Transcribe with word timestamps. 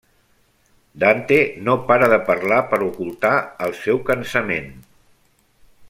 Dante 1.03 1.37
no 1.67 1.75
para 1.91 2.07
de 2.13 2.19
parlar 2.31 2.59
per 2.73 2.81
ocultar 2.87 3.35
el 3.67 3.77
seu 3.83 4.03
cansament. 4.11 4.71